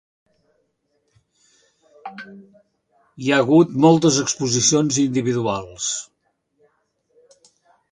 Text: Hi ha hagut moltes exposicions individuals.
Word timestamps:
Hi 3.25 3.31
ha 3.33 3.43
hagut 3.43 3.77
moltes 3.85 4.19
exposicions 4.25 4.99
individuals. 5.05 5.93